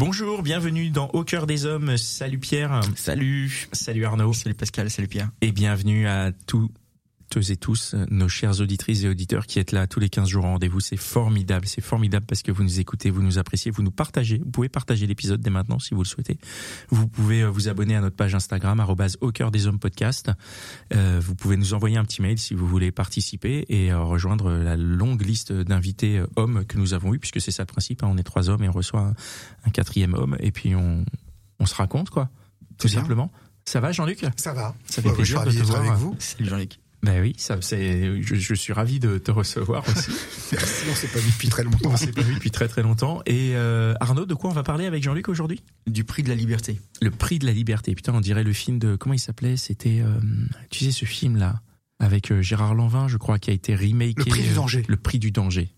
[0.00, 1.98] Bonjour, bienvenue dans Au cœur des hommes.
[1.98, 2.80] Salut Pierre.
[2.96, 3.68] Salut.
[3.72, 4.32] Salut Arnaud.
[4.32, 5.30] Salut Pascal, salut Pierre.
[5.42, 6.70] Et bienvenue à tous
[7.40, 10.52] et tous, nos chères auditrices et auditeurs qui êtes là tous les 15 jours en
[10.52, 10.80] rendez-vous.
[10.80, 14.38] C'est formidable, c'est formidable parce que vous nous écoutez, vous nous appréciez, vous nous partagez.
[14.38, 16.38] Vous pouvez partager l'épisode dès maintenant si vous le souhaitez.
[16.90, 20.30] Vous pouvez euh, vous abonner à notre page Instagram, arrobase au cœur des hommes podcast.
[20.94, 24.50] Euh, vous pouvez nous envoyer un petit mail si vous voulez participer et euh, rejoindre
[24.52, 28.02] la longue liste d'invités euh, hommes que nous avons eu puisque c'est ça le principe.
[28.02, 28.08] hein.
[28.10, 29.14] on est trois hommes et on reçoit un,
[29.64, 31.04] un quatrième homme et puis on,
[31.58, 32.28] on se raconte quoi,
[32.78, 33.00] tout bien.
[33.00, 33.32] simplement.
[33.64, 34.24] Ça va Jean-Luc?
[34.36, 34.74] Ça va.
[34.86, 35.80] Ça fait Ouais, plaisir je de te voir.
[35.80, 36.16] avec vous.
[36.18, 36.81] Salut Jean-Luc.
[37.02, 38.22] Ben oui, ça c'est.
[38.22, 40.12] Je, je suis ravi de te recevoir aussi.
[40.50, 41.90] Sinon, c'est pas vu depuis très longtemps.
[41.90, 43.22] On s'est pas vu depuis très très longtemps.
[43.26, 45.62] Et euh, Arnaud, de quoi on va parler avec Jean-Luc aujourd'hui?
[45.88, 46.80] Du prix de la liberté.
[47.00, 47.96] Le prix de la liberté.
[47.96, 49.56] Putain, on dirait le film de comment il s'appelait?
[49.56, 50.20] C'était, euh,
[50.70, 51.60] tu sais, ce film là
[52.02, 54.14] avec euh, Gérard Lanvin, je crois, qui a été remaké.
[54.16, 54.82] Le prix du danger.
[54.88, 55.72] Le prix du danger.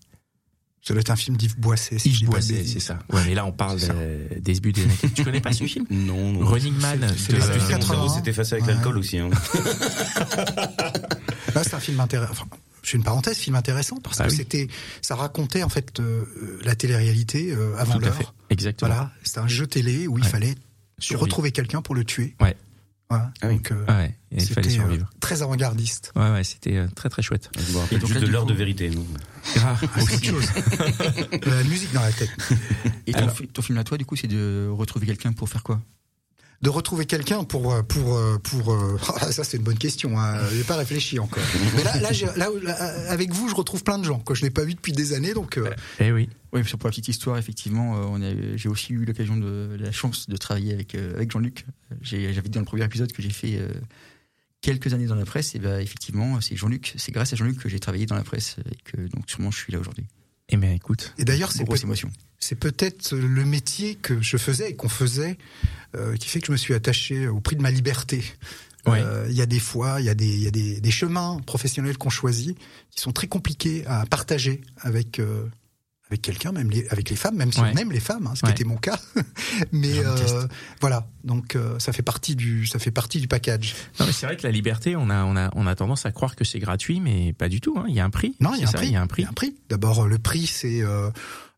[0.87, 1.97] Ça doit être un film d'Yves Boisset.
[1.97, 2.99] Si Yves c'est ça.
[3.11, 4.93] Ouais, mais là on parle C'est euh, des débuts des années.
[5.15, 5.85] Tu connais pas ce film?
[5.89, 6.45] Non, non.
[6.45, 7.11] Running Man.
[7.17, 7.87] c'est de- les Parce années que mon 80.
[7.87, 8.73] cerveau s'est effacé avec Ouais.
[8.75, 9.17] l'alcool aussi.
[9.17, 9.29] Hein.
[11.55, 12.31] Là, c'est un film intéressant.
[12.33, 12.45] Enfin,
[12.83, 14.35] je fais une parenthèse, film intéressant parce Ah que oui.
[14.37, 14.67] c'était,
[15.01, 16.25] ça racontait en fait euh,
[16.63, 18.33] la télé-réalité euh, avant l'heure.
[18.49, 18.91] Exactement.
[18.93, 20.29] Voilà, c'était un jeu télé où il Ouais.
[20.29, 20.55] fallait
[20.99, 21.21] Survivre.
[21.23, 22.35] retrouver quelqu'un pour le tuer.
[22.39, 22.55] Ouais.
[23.09, 23.31] Voilà.
[23.41, 23.55] Ah oui.
[23.57, 25.09] Donc, euh, Ah ouais, il fallait euh, survivre.
[25.19, 26.11] très avant-gardiste.
[26.15, 27.49] Ouais, ouais, c'était euh, très très chouette.
[27.91, 28.91] Et donc juste là, de l'heure coup- de vérité.
[29.57, 30.45] Ah, Ah, c'est autre chose.
[31.45, 32.31] la musique dans la tête.
[33.05, 35.61] Et ton, Alors- ton film à toi, du coup, c'est de retrouver quelqu'un pour faire
[35.63, 35.81] quoi?
[36.61, 40.17] De retrouver quelqu'un pour euh, pour euh, pour euh, ah, ça c'est une bonne question.
[40.19, 40.39] Hein.
[40.53, 41.43] J'ai pas réfléchi encore.
[41.75, 42.73] Mais là là, j'ai- là, là,
[43.11, 45.33] avec vous je retrouve plein de gens que je n'ai pas vu depuis des années
[45.33, 45.57] donc.
[45.57, 45.69] euh,
[45.99, 46.29] eh oui.
[46.53, 50.29] Oui, pour la petite histoire, effectivement, on a, j'ai aussi eu l'occasion de la chance
[50.29, 51.65] de travailler avec avec Jean-Luc.
[52.01, 53.67] J'ai, j'avais dit dans le premier épisode que j'ai fait euh,
[54.61, 55.53] quelques années dans la presse.
[55.55, 58.55] Et ben effectivement, c'est Jean-Luc, c'est grâce à Jean-Luc que j'ai travaillé dans la presse
[58.71, 60.05] et que donc sûrement je suis là aujourd'hui.
[60.49, 61.13] Eh bien, écoute.
[61.17, 62.11] Et d'ailleurs c'est Grosse peut- émotion.
[62.39, 65.37] c'est peut-être le métier que je faisais et qu'on faisait
[65.95, 68.23] euh, qui fait que je me suis attaché au prix de ma liberté.
[68.85, 69.01] Ouais.
[69.01, 70.91] Euh, Il y a des fois, il y a des, il y a des, des
[70.91, 72.55] chemins professionnels qu'on choisit
[72.91, 75.47] qui sont très compliqués à partager avec euh,
[76.15, 77.71] avec quelqu'un, même les, avec les femmes, même si Ouais.
[77.73, 78.53] on aime les femmes, hein, ce Ouais.
[78.53, 78.97] qui était mon cas.
[79.73, 80.47] Mais euh,
[80.79, 83.75] voilà, donc euh, ça fait partie du ça fait partie du package.
[83.99, 86.11] Non, mais c'est vrai que la liberté, on a, on a, on a tendance à
[86.11, 87.75] croire que c'est gratuit, mais pas du tout.
[87.77, 87.85] Hein.
[87.89, 88.35] Il y a un prix.
[88.39, 88.87] Non, il y a un ça, prix.
[88.87, 89.55] Il y a un prix.
[89.69, 91.09] D'abord, le prix, c'est euh,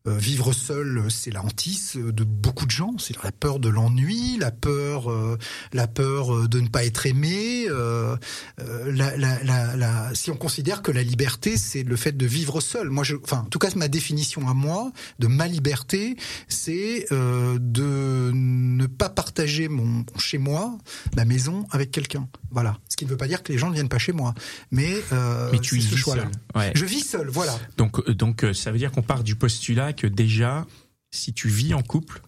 [0.06, 2.94] vivre seul, c'est la hantise de beaucoup de gens.
[2.98, 5.36] C'est la peur de l'ennui, la peur, euh,
[5.72, 7.66] la peur euh, de ne pas être aimé.
[7.68, 8.16] euh,
[8.60, 12.90] euh, si on considère que la liberté, c'est le fait de vivre seul.
[12.90, 16.16] Moi, je, enfin, en tout cas, ma définition à moi de ma liberté,
[16.48, 20.78] c'est euh, de ne pas partager mon chez moi,
[21.16, 22.28] ma maison, avec quelqu'un.
[22.50, 22.78] Voilà.
[22.98, 24.34] Ce qui ne veut pas dire que les gens ne viennent pas chez moi,
[24.72, 26.24] mais euh, Mais tu ce vis choix-là.
[26.24, 26.60] seul.
[26.60, 26.72] Ouais.
[26.74, 27.56] Je vis seul, voilà.
[27.76, 30.66] Donc, euh, donc, euh, ça veut dire qu'on part du postulat que déjà,
[31.12, 32.20] si tu vis en couple,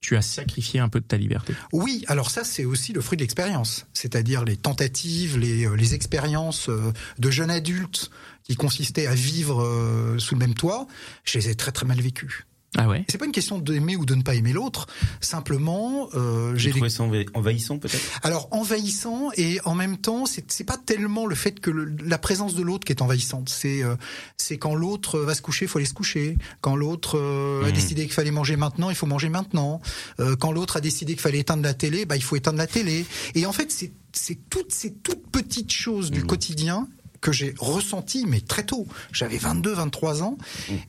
[0.00, 1.52] tu as sacrifié un peu de ta liberté.
[1.74, 5.92] Oui, alors ça c'est aussi le fruit de l'expérience, c'est-à-dire les tentatives, les, euh, les
[5.92, 6.70] expériences
[7.18, 8.10] de jeunes adultes
[8.42, 10.86] qui consistaient à vivre sous le même toit,
[11.24, 12.46] je les ai très très mal vécues.
[12.78, 13.04] Ah ouais.
[13.08, 14.86] C'est pas une question d'aimer ou de ne pas aimer l'autre,
[15.20, 16.94] simplement euh, J'ai trouvé des...
[16.94, 18.02] ça enva- envahissant peut-être?
[18.22, 22.54] Alors envahissant et en même temps c'est pas tellement le fait que le- la présence
[22.54, 23.96] de l'autre qui est envahissante, c'est euh,
[24.36, 27.68] c'est quand l'autre va se coucher, il faut aller se coucher, quand l'autre euh, a
[27.68, 27.72] Mhm.
[27.72, 29.80] décidé qu'il fallait manger maintenant, il faut manger maintenant,
[30.20, 32.66] Euh, quand l'autre a décidé qu'il fallait éteindre la télé, bah il faut éteindre la
[32.66, 33.04] télé.
[33.34, 36.26] Et en fait c'est c'est toutes ces toutes petites choses du Mhm.
[36.26, 36.88] quotidien
[37.20, 38.86] que j'ai ressenti mais très tôt.
[39.12, 40.38] J'avais 22 23 ans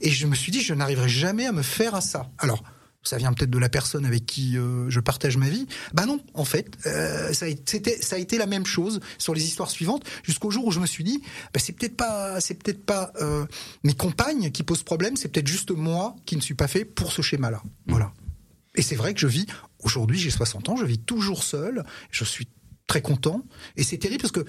[0.02, 2.30] et je me suis dit je n'arriverai jamais à me faire à ça.
[2.38, 2.64] Alors
[3.04, 5.66] ça vient peut-être de la personne avec qui euh, je partage ma vie.
[5.92, 9.00] Bah non, en fait, euh, ça, a été, c'était- ça a été la même chose
[9.18, 11.20] sur les histoires suivantes, jusqu'au jour où je me suis dit,
[11.52, 13.44] bah c'est peut-être pas, c'est peut-être pas euh,
[13.84, 17.12] mes compagnes qui posent problème, c'est peut-être juste moi qui ne suis pas fait pour
[17.12, 17.64] ce schéma-là.
[17.88, 18.14] Voilà.
[18.76, 19.48] Et c'est vrai que je vis
[19.80, 22.48] aujourd'hui, j'ai 60 ans, je vis toujours seul, je suis
[22.86, 23.44] très content,
[23.78, 24.46] et c'est terrible parce que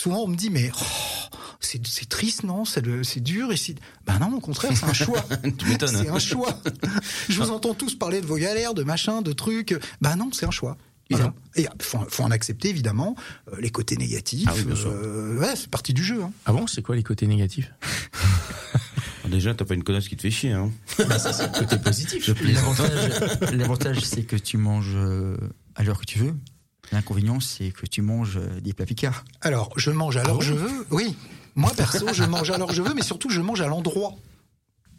[0.00, 2.82] souvent on me dit mais oh, c'est c'est triste non, c'est
[3.20, 3.74] dur ici.
[4.06, 5.24] Ben non, au contraire, c'est un choix.
[5.58, 5.88] Tu m'étonnes.
[5.96, 6.58] C'est un choix.
[7.28, 9.74] Je vous entends tous parler de vos galères, de machins, de trucs.
[10.00, 10.76] Ben non, c'est un choix.
[11.10, 11.34] Voilà.
[11.54, 13.14] Et faut, faut en accepter évidemment
[13.52, 14.48] euh, les côtés négatifs.
[14.50, 16.22] Ah oui, euh, ouais, c'est partie du jeu.
[16.22, 16.32] hein.
[16.46, 17.70] Ah bon, c'est quoi les côtés négatifs?
[19.28, 20.52] Déjà, t'as pas une connasse qui te fait chier.
[20.52, 20.70] Hein.
[21.08, 22.26] Bah, ça, c'est le côté positif.
[22.42, 23.10] L'avantage,
[23.52, 25.36] l'avantage, c'est que tu manges euh,
[25.74, 26.34] à l'heure que tu veux.
[26.92, 29.24] L'inconvénient, c'est que tu manges euh, des plats picards.
[29.40, 31.16] Alors, je mange l'heure que je veux, oui.
[31.54, 34.14] Moi, perso, je mange que je veux, mais surtout, je mange à l'endroit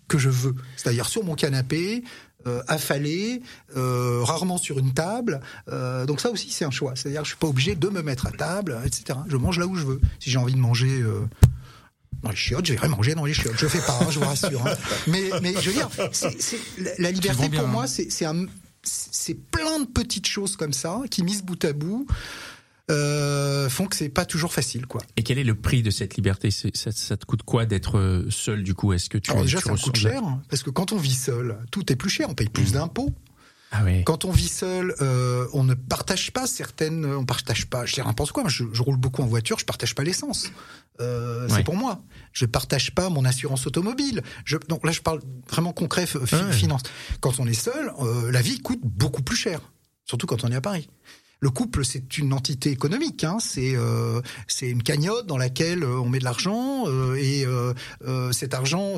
[0.08, 0.56] que je veux.
[0.78, 2.04] C'est-à-dire sur mon canapé,
[2.48, 3.42] euh, affalé,
[3.76, 5.42] euh, rarement sur une table.
[5.68, 6.94] Euh, donc ça aussi, c'est un choix.
[6.96, 9.20] C'est-à-dire que je suis pas obligé de me mettre à table, etc.
[9.28, 10.00] Je mange là où je veux.
[10.20, 11.04] Si j'ai envie de manger...
[12.24, 13.58] Dans les chiottes, j'irai manger dans les chiottes.
[13.58, 14.66] Je fais pas, hein, je vous rassure.
[14.66, 14.74] Hein.
[15.06, 15.90] Mais, mais je veux dire,
[16.80, 17.68] la, la liberté pour hein.
[17.68, 18.46] moi, c'est, c'est un,
[18.86, 22.08] c'est plein de petites choses comme ça qui mises bout à bout
[22.92, 25.02] euh, font que c'est pas toujours facile, quoi.
[25.18, 26.52] Et quel est le prix de cette liberté?
[26.52, 28.94] Ça, ça te coûte quoi d'être euh, seul du coup?
[28.94, 31.58] Est-ce que tu, Alors déjà, tu ça coûte cher parce que quand on vit seul,
[31.72, 32.30] tout est plus cher.
[32.30, 33.12] On paye plus d'impôts.
[33.84, 34.02] Ah.
[34.06, 37.06] Quand on vit seul, euh, on ne partage pas certaines.
[37.06, 37.86] On partage pas.
[37.86, 38.44] Je n'importe quoi.
[38.48, 39.58] Je, je roule beaucoup en voiture.
[39.60, 40.48] Je partage pas l'essence.
[41.02, 41.58] Euh, Ouais.
[41.58, 42.02] C'est pour moi.
[42.32, 44.22] Je partage pas mon assurance automobile.
[44.46, 45.20] Je, donc là, je parle
[45.50, 46.52] vraiment concret, fi- Ouais.
[46.54, 46.82] finance.
[47.20, 49.60] Quand on est seul, euh, la vie coûte beaucoup plus cher.
[50.06, 50.88] Surtout quand on est à Paris.
[51.46, 53.24] Le couple, c'est une entité économique.
[53.24, 53.38] Hein.
[53.40, 58.32] C'est euh, c'est une cagnotte dans laquelle euh, on met de l'argent euh, et euh,
[58.32, 58.96] cet argent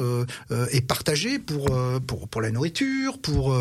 [0.71, 1.77] est partagé pour
[2.07, 3.53] pour pour la nourriture, pour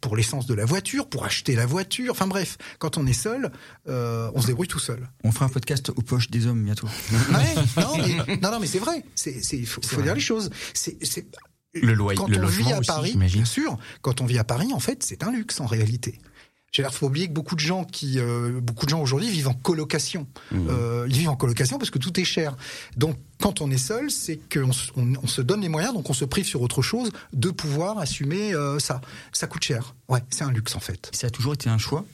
[0.00, 2.12] pour l'essence de la voiture, pour acheter la voiture.
[2.12, 3.50] Enfin bref, quand on est seul,
[3.86, 5.08] on se débrouille tout seul.
[5.24, 6.86] On fera un podcast aux poches des hommes bientôt.
[7.10, 9.04] Ouais, non, mais, non, non, mais c'est vrai.
[9.16, 10.50] C'est c'est faut, faut dire les choses.
[10.74, 11.26] C'est c'est
[11.74, 14.38] Le loyer, quand le on logement vit à aussi, Paris, bien sûr, quand on vit
[14.38, 16.20] à Paris, en fait, c'est un luxe en réalité.
[16.70, 19.48] J'ai l'air faut oublier que beaucoup de gens qui, euh, beaucoup de gens aujourd'hui vivent
[19.48, 20.26] en colocation.
[20.52, 22.56] Euh, ils vivent en colocation parce que tout est cher.
[22.96, 26.10] Donc, quand on est seul, c'est qu'on se- on, on se donne les moyens, donc
[26.10, 29.00] on se prive sur autre chose, de pouvoir assumer euh, ça.
[29.32, 29.94] Ça coûte cher.
[30.08, 31.10] Ouais, c'est un luxe en fait.
[31.14, 32.04] Ça a toujours été un choix,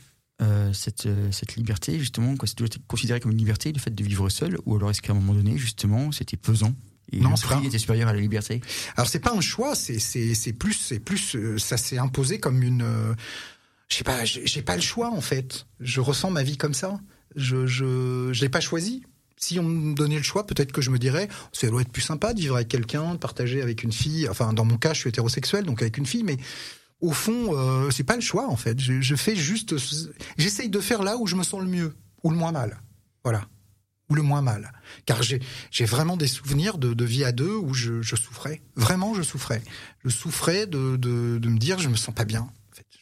[0.40, 3.80] euh, cette, euh, cette liberté, justement, quoi, c'est toujours été considéré comme une liberté, le
[3.80, 6.74] fait de vivre seul, ou alors est-ce qu'à un moment donné, justement, c'était pesant
[7.12, 8.60] et Non, le prix pas- était supérieur à la liberté?
[8.96, 12.38] Alors c'est pas un choix, c'est c'est c'est plus c'est plus euh, ça s'est imposé
[12.38, 12.82] comme une
[13.94, 15.67] sais pas, j'ai j'ai pas le choix en fait.
[15.81, 16.99] Je ressens ma vie comme ça.
[17.37, 19.02] Je je je l'ai pas choisi.
[19.37, 22.02] Si on me donnait le choix, peut-être que je me dirais, ça doit être plus
[22.02, 24.29] sympa de vivre avec quelqu'un, de partager avec une fille.
[24.29, 26.38] Enfin, dans mon cas, je suis hétérosexuel, donc avec une fille, mais
[27.00, 28.81] au fond, euh, c'est pas le choix en fait.
[28.81, 29.75] Je, fais juste,
[30.38, 32.81] j'essaye de faire là où je me sens le mieux ou le moins mal.
[33.23, 33.47] Voilà
[34.11, 34.70] ou le moins mal.
[35.06, 35.40] Car j'ai
[35.70, 38.62] j'ai vraiment des souvenirs de, de vie à deux où je, je souffrais.
[38.76, 39.62] Vraiment, je souffrais.
[40.05, 42.50] Je souffrais de, de, de me dire je me sens pas bien.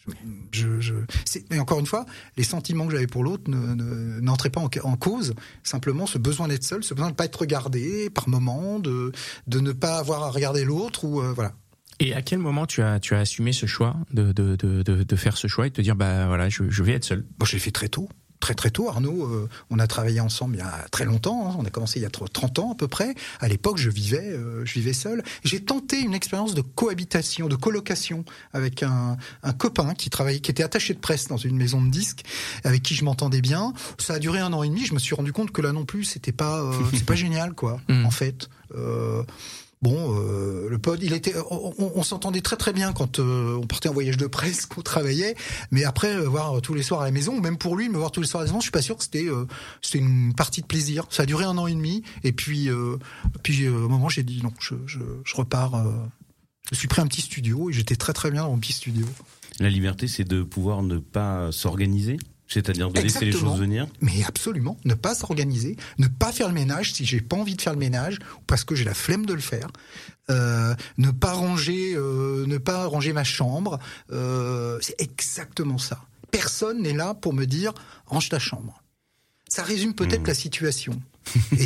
[0.06, 0.12] Je,
[0.52, 0.94] je, je-
[1.24, 2.04] c'est- mais encore une fois,
[2.36, 5.34] les sentiments que j'avais pour l'autre ne- ne- n'entraient pas en, en cause.
[5.62, 9.12] Simplement, ce besoin d'être seul, ce besoin de ne pas être regardé par moment, de,
[9.46, 11.52] de ne pas avoir à regarder l'autre ou euh, voilà.
[12.00, 15.02] Et à quel moment tu as, tu as assumé ce choix de, de, de, de,
[15.04, 17.24] de faire ce choix et de te dire, bah voilà, je, je vais être seul?
[17.38, 18.08] Bon, je l'ai fait très tôt.
[18.42, 21.54] Très très tôt, Arnaud, euh, on a travaillé ensemble il y a très longtemps, hein,
[21.60, 23.14] on a commencé il y a 30 ans à peu près.
[23.38, 25.22] À l'époque, je vivais, euh, je vivais seul.
[25.44, 30.50] J'ai tenté une expérience de cohabitation, de colocation avec un, un copain qui travaillait, qui
[30.50, 32.24] était attaché de presse dans une maison de disques,
[32.64, 33.74] avec qui je m'entendais bien.
[33.98, 34.84] Ça a duré un an et demi.
[34.86, 37.54] Je me suis rendu compte que là non plus, c'était pas, euh, c'est pas génial
[37.54, 37.80] quoi.
[37.88, 38.06] Mm.
[38.06, 38.48] En fait.
[39.82, 43.88] Bon, euh, le pod, il était, on, s'entendait très très bien quand euh, on partait
[43.88, 45.34] en voyage de presse, qu'on travaillait.
[45.72, 48.12] Mais après, euh, voir tous les soirs à la maison, même pour lui, me voir
[48.12, 49.44] tous les soirs à la maison, je suis pas sûr que c'était, euh,
[49.80, 51.06] c'était une partie de plaisir.
[51.10, 52.68] Ça a duré un an et demi, et puis,
[53.42, 55.84] puis au moment, j'ai dit non, je, je, je repars.
[56.70, 59.06] je suis pris un petit studio et j'étais très très bien dans mon petit studio.
[59.58, 62.18] La liberté, c'est de pouvoir ne pas s'organiser,
[62.52, 63.86] c'est-à-dire de laisser les choses venir.
[64.00, 67.62] Mais absolument, ne pas s'organiser, ne pas faire le ménage si j'ai pas envie de
[67.62, 69.68] faire le ménage ou parce que j'ai la flemme de le faire.
[70.30, 73.78] Euh, ne pas ranger, euh, ne pas ranger ma chambre,
[74.12, 76.00] euh, c'est exactement ça.
[76.30, 77.72] Personne n'est là pour me dire
[78.06, 78.82] range ta chambre.
[79.48, 80.26] Ça résume peut-être Mmh.
[80.28, 81.02] la situation.
[81.58, 81.64] Et,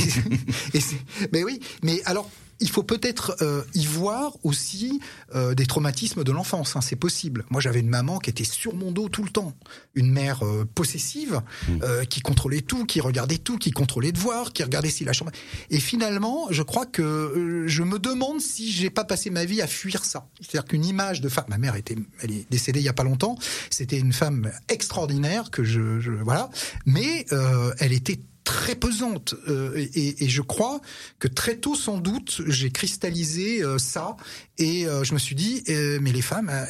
[0.75, 1.00] et c'est-
[1.33, 2.28] mais oui, mais alors
[2.61, 5.01] il faut peut-être euh, y voir aussi
[5.35, 6.77] euh, des traumatismes de l'enfance.
[6.77, 7.45] hein, c'est possible.
[7.51, 9.53] Moi, j'avais une maman qui était sur mon dos tout le temps,
[9.95, 11.43] une mère euh, possessive
[11.83, 15.13] euh, qui contrôlait tout, qui regardait tout, qui contrôlait de voir, qui regardait si la
[15.13, 15.33] chambre.
[15.71, 19.61] Et finalement, je crois que euh, je me demande si j'ai pas passé ma vie
[19.61, 20.27] à fuir ça.
[20.41, 23.05] C'est-à-dire qu'une image de femme, ma mère était, elle est décédée il y a pas
[23.05, 23.37] longtemps.
[23.71, 26.51] C'était une femme extraordinaire que je, je voilà,
[26.87, 30.81] mais euh, elle était très pesante euh, et, et je crois
[31.19, 34.17] que très tôt sans doute j'ai cristallisé euh, ça
[34.57, 36.65] et euh, je me suis dit euh, mais les femmes euh,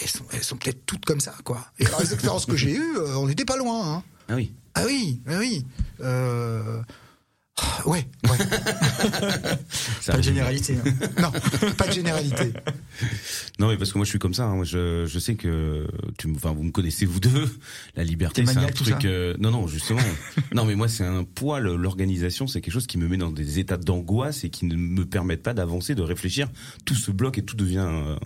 [0.00, 2.70] elles sont, elles sont peut-être toutes comme ça quoi et par les expériences que j'ai
[2.70, 4.02] eues euh, on n'était pas loin hein.
[4.28, 4.52] Ah oui.
[4.76, 5.64] ah oui ah oui
[6.02, 6.80] euh,
[7.86, 8.38] Ouais, ouais.
[10.06, 10.76] Pas de généralité.
[10.84, 10.90] hein.
[11.22, 11.30] Non,
[11.76, 12.52] pas de généralité.
[13.58, 14.44] Non, mais parce que moi je suis comme ça.
[14.44, 14.54] hein.
[14.56, 15.86] Moi, je, je sais que
[16.18, 17.48] tu, me- enfin, vous me connaissez vous deux.
[17.94, 19.04] La liberté, c'est un truc.
[19.06, 20.00] euh, non, non, justement.
[20.54, 21.58] non, mais moi, c'est un poids.
[21.60, 24.76] le- L'organisation, c'est quelque chose qui me met dans des états d'angoisse et qui ne
[24.76, 26.48] me permettent pas d'avancer, de réfléchir.
[26.84, 28.16] Tout se bloque et tout devient euh,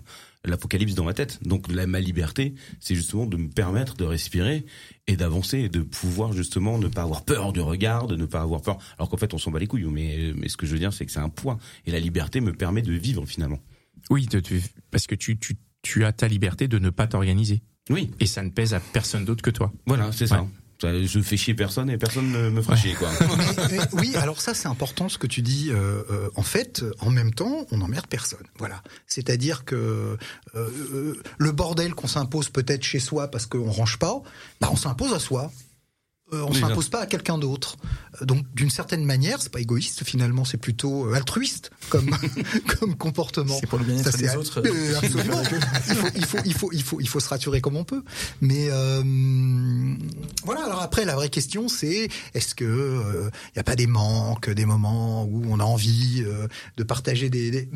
[0.45, 1.39] l'apocalypse dans ma tête.
[1.43, 4.65] Donc, la, ma liberté, c'est justement de me permettre de respirer
[5.07, 8.41] et d'avancer et de pouvoir justement ne pas avoir peur du regard, de ne pas
[8.41, 8.79] avoir peur.
[8.99, 9.85] Alors qu'en fait, on s'en bat les couilles.
[9.85, 12.41] Mais, mais ce que je veux dire, c'est que c'est un poids et la liberté
[12.41, 13.59] me permet de vivre finalement.
[14.09, 17.63] Oui, de- de- parce que tu, tu, tu as ta liberté de ne pas t'organiser.
[17.91, 18.11] Oui.
[18.21, 19.73] Et ça ne pèse à personne d'autre que toi.
[19.87, 20.27] Voilà, c'est.
[20.27, 20.47] Ça,
[20.83, 23.11] Je fais chier personne et personne ne me fera chier, quoi.
[23.37, 25.69] Mais- mais oui, alors ça c'est important ce que tu dis.
[25.71, 28.47] euh, euh, en fait, en même temps, on n'emmerde personne.
[28.59, 28.83] Voilà.
[29.07, 30.17] C'est-à-dire que
[30.55, 34.23] euh, le bordel qu'on s'impose peut-être chez soi parce qu'on range pas,
[34.61, 35.53] bah on s'impose à soi.
[36.33, 37.77] Euh, on Oui, s'impose pas à quelqu'un d'autre.
[38.21, 42.11] Euh, Donc d'une certaine manière, c'est pas égoïste finalement, c'est plutôt euh, altruiste comme
[42.79, 43.57] comme comportement.
[43.61, 44.63] C'est pour le bien-être des autres.
[44.65, 45.43] Euh, absolument.
[45.89, 48.03] il, faut, il, faut, il, faut, il, faut, il faut se rassurer comme on peut.
[48.41, 49.03] Mais euh,
[50.45, 52.65] voilà, alors après, la vraie question, c'est est-ce que
[53.51, 56.47] il n'y a pas des manques, des moments où on a envie euh,
[56.77, 57.51] de partager des...
[57.51, 57.69] des-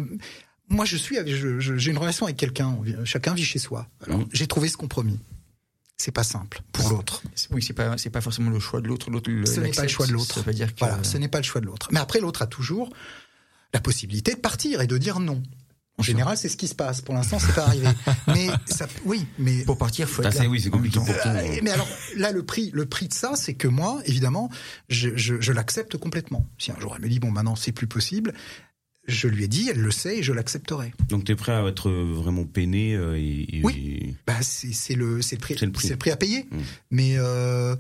[0.69, 2.79] Moi, je suis, avec- je- je- j'ai une relation avec quelqu'un.
[3.05, 3.89] Chacun vit chez soi.
[4.07, 4.27] Alors, Mhm.
[4.33, 5.19] j'ai trouvé ce compromis.
[5.97, 7.23] C'est pas simple pour l'autre.
[7.51, 9.07] Oui, c'est pas, c'est pas forcément le choix de l'autre.
[9.07, 10.35] Ce n'est pas le choix de l'autre.
[10.35, 10.81] Ça veut pas dire que.
[10.81, 11.89] Voilà, ce n'est pas le choix de l'autre.
[11.93, 12.91] Mais après, l'autre a toujours
[13.73, 15.43] la possibilité de partir et de dire non.
[15.97, 17.01] En général, c'est ce qui se passe.
[17.01, 17.87] Pour l'instant, c'est pas arrivé.
[18.27, 20.49] mais ça, oui, mais Pour partir, faut être c'est là.
[20.49, 21.29] oui, c'est compliqué pour tout.
[21.63, 24.51] Mais alors là, le prix, le prix de ça, c'est que moi, évidemment,
[24.89, 26.49] je, je, je l'accepte complètement.
[26.59, 28.35] Si un jour elle me dit bon, maintenant c'est plus possible,
[29.07, 30.93] je lui ai dit, elle le sait et je l'accepterai.
[31.09, 34.17] Donc t'es prêt à être vraiment peiné euh, et, et- Oui.
[34.27, 35.87] Bah c'est le c'est le prix C'est le prix.
[35.89, 36.47] c'est le prix à payer.
[36.51, 36.59] Mm.
[36.91, 37.77] Mais euh,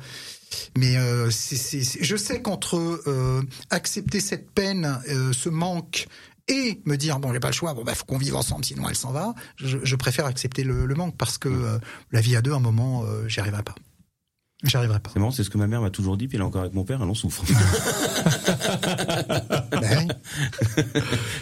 [0.76, 2.76] mais euh, je sais qu'entre
[3.06, 6.06] euh, accepter cette peine, euh, ce manque.
[6.46, 8.86] Et me dire bon j'ai pas le choix bon bah faut qu'on vive ensemble sinon
[8.86, 9.34] elle s'en va.
[9.56, 11.78] Je, je préfère accepter le, le manque parce que euh,
[12.12, 13.74] la vie à deux à un moment euh, j'y arriverai pas.
[14.64, 15.10] J'y arriverai pas.
[15.12, 16.72] C'est marrant, c'est ce que ma mère m'a toujours dit, puis elle est encore avec
[16.74, 17.44] mon père, elle en souffre.
[19.82, 20.08] Oui.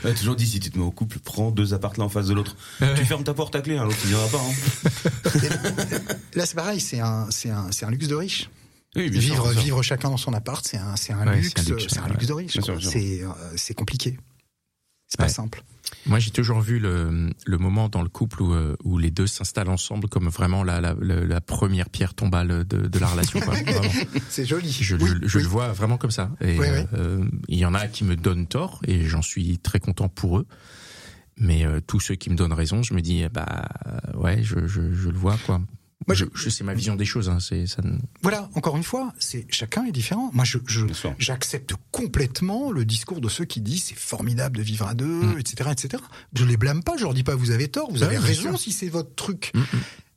[0.04, 2.08] elle a toujours dit, si tu te mets au couple, prends deux appartements l'un en
[2.08, 2.56] face de l'autre.
[2.96, 4.40] Tu fermes ta porte à clé, hein, l'autre il viendra pas.
[4.40, 5.98] Hein.
[6.34, 8.50] Là, c'est pareil, c'est un, c'est un, c'est un luxe de riche.
[8.96, 9.60] Oui, Vivre, sûr.
[9.60, 11.98] vivre chacun dans son appart, c'est un, c'est un Ouais, luxe, c'est un luxe, c'est
[11.98, 12.10] un ouais.
[12.10, 12.58] luxe de riche.
[12.80, 14.18] C'est, euh, c'est compliqué.
[15.08, 15.28] C'est pas Ouais.
[15.30, 15.62] simple.
[16.06, 19.26] Moi, j'ai toujours vu le, le moment dans le couple où, euh, où les deux
[19.26, 23.40] s'installent ensemble comme vraiment la, la, la, première pierre tombale de, de la relation.
[24.28, 24.70] C'est joli.
[24.70, 25.44] Je, Oui, je- je oui.
[25.44, 26.30] le vois vraiment comme ça.
[26.40, 26.84] Et Oui, oui.
[26.94, 30.38] euh, il y en a qui me donnent tort et j'en suis très content pour
[30.38, 30.46] eux.
[31.38, 33.68] Mais euh, tous ceux qui me donnent raison, je me dis, eh bah
[34.14, 35.60] ouais, je, je, je le vois quoi.
[36.06, 37.28] Moi, je, c'est ma vision des choses.
[37.28, 37.82] Hein, c'est ça.
[37.82, 40.30] ne- Voilà, encore une fois, c'est chacun est différent.
[40.32, 40.58] Moi, je,
[41.18, 45.38] j'accepte complètement le discours de ceux qui disent c'est formidable de vivre à deux, Mm.
[45.38, 46.02] etc., etc.
[46.34, 46.96] Je les blâme pas.
[46.96, 48.58] Je leur dis pas vous avez tort, vous Ah avez raison sûr.
[48.58, 49.50] si c'est votre truc.
[49.54, 49.64] Mm, mm.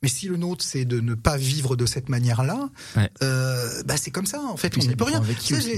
[0.06, 3.10] Mais si le nôtre c'est de ne pas vivre de cette manière-là, Ouais.
[3.22, 4.40] euh, bah c'est comme ça.
[4.40, 5.20] En fait, Puis on n'y peut rien.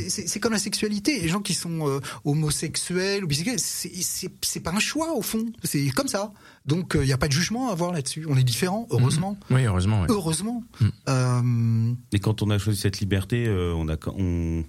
[0.08, 1.18] C'est comme la sexualité.
[1.20, 5.46] Les gens qui sont euh, homosexuels ou bisexuels, c'est- pas un choix au fond.
[5.64, 6.32] C'est comme ça.
[6.66, 8.26] Donc il n'y a pas de jugement à avoir là-dessus.
[8.28, 9.38] On est différents, heureusement.
[9.50, 10.02] Oui, heureusement.
[10.02, 10.08] ouais.
[10.10, 10.62] Heureusement.
[10.80, 10.88] Mm.
[11.08, 14.64] Euh, Et quand on a choisi cette liberté, euh, on, a, on,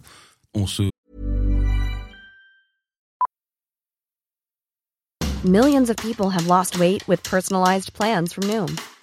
[0.54, 0.84] on se
[5.44, 8.68] Millions of people have lost weight with personalized plans from Noom,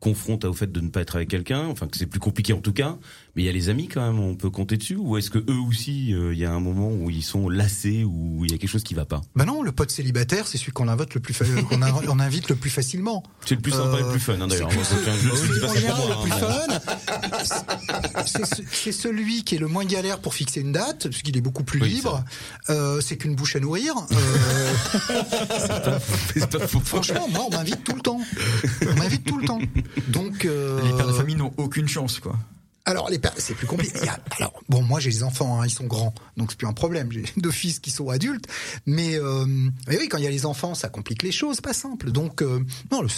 [0.00, 2.60] Confronte au fait de ne pas être avec quelqu'un, enfin que c'est plus compliqué en
[2.60, 2.98] tout cas,
[3.36, 5.38] mais il y a les amis quand même, on peut compter dessus, ou est-ce que
[5.38, 8.54] eux aussi, euh, il y a un moment où ils sont lassés, ou il y
[8.54, 9.20] a quelque chose qui va pas?
[9.36, 12.06] Bah non, le pote célibataire, c'est celui qu'on invite le plus, fa- euh, qu'on inv-
[12.08, 13.22] on invite le plus facilement.
[13.46, 14.70] C'est le plus sympa et le plus fun hein, d'ailleurs.
[14.72, 15.12] c'est pas
[18.92, 21.80] celui qui est le moins galère pour fixer une date, parce qu'il est beaucoup plus
[21.80, 22.24] Oui, libre.
[22.68, 23.94] Euh, c'est qu'une bouche à nourrir.
[24.12, 24.34] Euh,
[26.34, 26.80] C'est pas faux.
[26.80, 28.20] franchement, moi, on m'invite tout le temps.
[28.88, 29.60] On m'invite tout le temps.
[30.08, 32.36] Donc, euh, Les pères de famille n'ont aucune chance, quoi.
[32.86, 33.98] Alors les pères, c'est plus compliqué.
[34.00, 36.58] Il y a- alors bon, moi j'ai des enfants, hein, ils sont grands, donc c'est
[36.58, 37.12] plus un problème.
[37.12, 38.46] J'ai deux fils qui sont adultes,
[38.86, 39.44] mais, euh,
[39.86, 42.10] mais oui, quand il y a les enfants, ça complique les choses, pas simple.
[42.10, 43.08] Donc euh, non, le,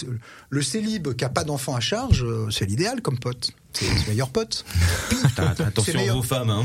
[0.49, 3.51] le célib qui a pas d'enfants à charge, euh, c'est l'idéal comme pote.
[3.71, 4.65] C'est le meilleur pote.
[5.37, 6.17] Attention meilleur.
[6.17, 6.51] vos femmes.
[6.51, 6.63] Hein.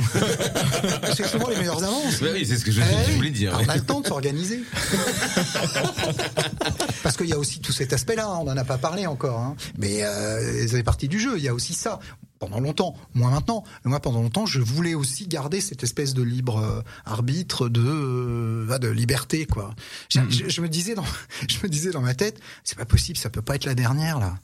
[1.16, 2.20] C'est souvent les meilleures avances.
[2.20, 3.58] Ouais, oui, c'est ce que je, Eh voulais dire.
[3.64, 4.60] On a le temps de s'organiser.
[7.02, 9.38] Parce qu'il y a aussi tout cet aspect-là, hein, on n'en a pas parlé encore.
[9.38, 9.56] hein.
[9.78, 11.98] Mais euh, ça fait partie du jeu, il y a aussi ça.
[12.38, 16.22] Pendant longtemps, moins maintenant, mais moi pendant longtemps, je voulais aussi garder cette espèce de
[16.22, 19.74] libre euh, arbitre, de, euh, ah, de liberté, quoi.
[20.08, 21.04] Je, je- je me disais dans,
[21.48, 24.20] je me disais dans ma tête, c'est pas possible, ça peut pas être la dernière
[24.20, 24.36] là.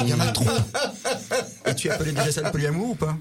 [0.00, 0.44] Il y en a trop.
[1.66, 3.16] Et tu appelais déjà ça le polyamour ou pas?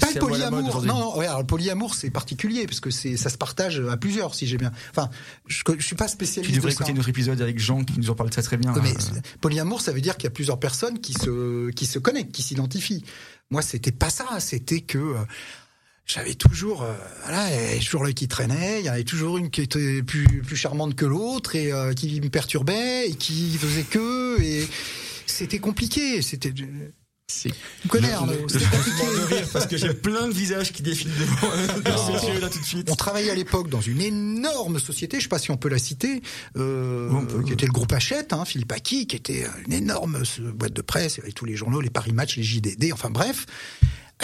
[0.00, 0.82] Pas le polyamour.
[0.84, 3.96] Non, non, ouais, alors le polyamour, c'est particulier parce que c'est, ça se partage à
[3.96, 4.72] plusieurs, si j'ai bien.
[4.90, 5.08] Enfin,
[5.46, 6.82] je, je suis pas Tu spécialiste devrais de ça.
[6.84, 8.74] écouter notre épisode avec Jean qui nous en parle très très bien.
[8.82, 11.98] Mais Euh, polyamour, ça veut dire qu'il y a plusieurs personnes qui se, qui se
[11.98, 13.04] connectent, qui s'identifient.
[13.50, 14.26] Moi, c'était pas ça.
[14.40, 15.14] C'était que euh,
[16.04, 16.92] j'avais toujours, euh,
[17.22, 18.80] voilà, il y avait toujours l'œil qui traînait.
[18.80, 21.94] Il y en avait toujours une qui était plus, plus charmante que l'autre et euh,
[21.94, 24.68] qui me perturbait et qui faisait que et
[25.26, 26.20] c'était compliqué.
[26.22, 26.52] C'était,
[27.30, 27.52] C'est
[27.88, 29.04] connais Arnaud, c'était compliqué.
[29.04, 31.50] de rire parce que j'ai plein de visages qui défilent devant
[31.84, 32.88] devant mes yeux là tout de suite.
[32.90, 35.76] On travaillait à l'époque dans une énorme société, je sais pas si on peut la
[35.78, 36.22] citer,
[36.56, 37.52] euh, Oui, on peut, qui oui.
[37.52, 41.18] était le groupe Hachette, hein, Philippe Aki, qui était une énorme euh, boîte de presse,
[41.18, 43.44] avec tous les journaux, les Paris Match, les JDD, enfin bref,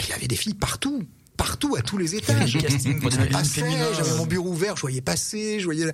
[0.02, 1.04] il y avait des filles partout.
[1.36, 2.56] Partout, à tous les étages.
[2.60, 5.86] J'avais mon bureau ouvert, je voyais passer, je voyais.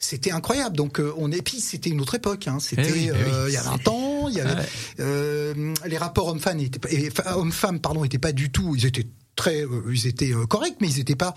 [0.00, 0.76] C'était incroyable.
[0.76, 2.48] Donc euh, on et puis c'était une autre époque.
[2.48, 2.58] Hein.
[2.60, 3.18] C'était Eh oui, eh oui.
[3.32, 4.09] euh, il y a 20 ans.
[4.28, 4.66] Il y avait Ouais.
[5.00, 8.74] euh, les rapports hommes-femmes étaient pas, hommes-femmes pardon étaient pas du tout.
[8.76, 11.34] Ils étaient très, euh, ils étaient euh, corrects, mais ils étaient pas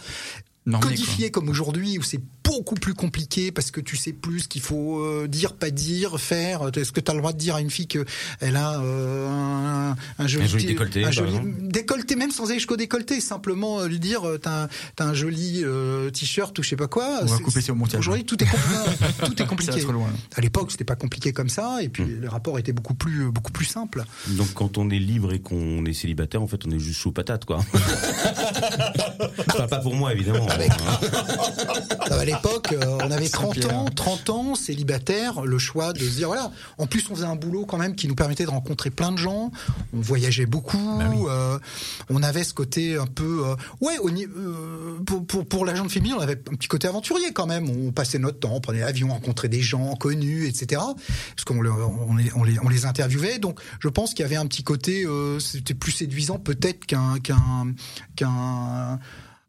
[0.66, 0.92] Normé, quoi.
[0.96, 4.62] codifié comme aujourd'hui où c'est beaucoup plus compliqué parce que tu sais plus ce qu'il
[4.62, 6.70] faut euh, dire, pas dire, faire.
[6.76, 8.06] Est-ce que tu as le droit de dire à une fille que
[8.40, 12.56] elle a euh, un, un joli, Un joli décolleté, un joli décolleté, même sans aller
[12.60, 14.68] jusqu'au décolleté, simplement euh, lui dire t'as
[15.00, 17.20] un, joli euh, t-shirt ou je sais pas quoi.
[17.22, 18.00] On va couper au montage.
[18.00, 19.72] Aujourd'hui, tout est compli- tout est compliqué.
[19.74, 20.10] va trop loin.
[20.36, 23.52] À l'époque, c'était pas compliqué comme ça, et puis les rapports étaient beaucoup plus beaucoup
[23.52, 24.04] plus simples.
[24.30, 27.12] Donc quand on est libre et qu'on est célibataire, en fait, on est juste chaud
[27.12, 27.64] patate, quoi.
[29.50, 30.48] enfin, pas pour moi, évidemment.
[30.54, 30.72] Avec-
[32.12, 33.76] À l'époque, euh, on avait 30 Saint-Pierre.
[33.78, 36.52] ans, 30 ans, célibataire, le choix de se dire voilà.
[36.78, 39.18] En plus, on faisait un boulot quand même qui nous permettait de rencontrer plein de
[39.18, 39.52] gens.
[39.94, 41.00] On voyageait beaucoup.
[41.30, 41.60] euh,
[42.10, 43.98] on avait ce côté un peu euh, ouais.
[44.06, 47.70] euh, pour pour pour l'agent de féminin, on avait un petit côté aventurier quand même.
[47.70, 50.82] On passait notre temps, on prenait l'avion, on rencontrait des gens connus, etc.
[51.36, 53.40] Parce qu'on on les, on les on les interviewait.
[53.40, 55.06] Donc, je pense qu'il y avait un petit côté.
[55.40, 57.74] C'était plus séduisant peut-être qu'un qu'un
[58.16, 59.00] qu'un